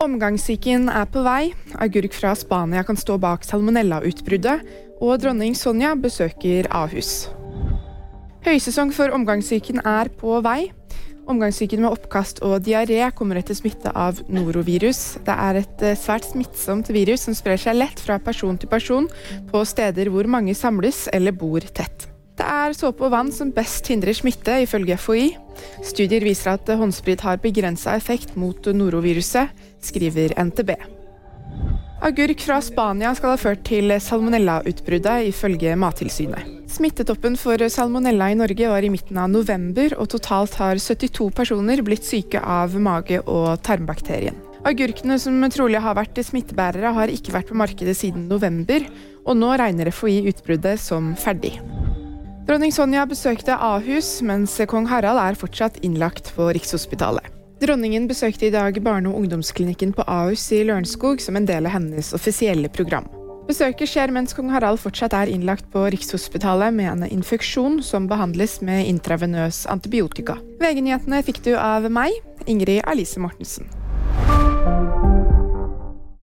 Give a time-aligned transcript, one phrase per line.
[0.00, 4.62] Omgangssyken er på vei, agurk fra Spania kan stå bak salmonellautbruddet,
[4.96, 7.28] og dronning Sonja besøker Ahus.
[8.46, 10.70] Høysesong for omgangssyken er på vei.
[11.28, 15.18] Omgangssyken med oppkast og diaré kommer etter smitte av norovirus.
[15.26, 19.10] Det er et eh, svært smittsomt virus som sprer seg lett fra person til person
[19.52, 22.09] på steder hvor mange samles eller bor tett.
[22.70, 25.24] Er såpe og vann som best hindrer smitte, ifølge FHI.
[25.82, 29.50] Studier viser at håndsprit har begrensa effekt mot noroviruset,
[29.82, 30.70] skriver NTB.
[32.06, 36.46] Agurk fra Spania skal ha ført til salmonellautbruddet, ifølge Mattilsynet.
[36.70, 41.82] Smittetoppen for salmonella i Norge var i midten av november, og totalt har 72 personer
[41.82, 44.38] blitt syke av mage- og tarmbakterien.
[44.62, 48.86] Agurkene som trolig har vært smittebærere, har ikke vært på markedet siden november,
[49.26, 51.56] og nå regner FHI utbruddet som ferdig.
[52.48, 57.26] Dronning Sonja besøkte Ahus, mens kong Harald er fortsatt innlagt på Rikshospitalet.
[57.60, 61.76] Dronningen besøkte i dag barne- og ungdomsklinikken på Ahus i Lørenskog som en del av
[61.76, 63.04] hennes offisielle program.
[63.50, 68.60] Besøket skjer mens kong Harald fortsatt er innlagt på Rikshospitalet med en infeksjon som behandles
[68.64, 70.38] med intravenøs antibiotika.
[70.62, 72.16] VG-nyhetene fikk du av meg,
[72.48, 73.68] Ingrid Alice Mortensen.